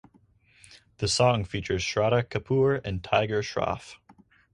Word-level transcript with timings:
The 0.97 1.07
song 1.07 1.45
features 1.45 1.83
Shraddha 1.83 2.27
Kapoor 2.27 2.81
and 2.83 3.03
Tiger 3.03 3.43
Shroff. 3.43 3.97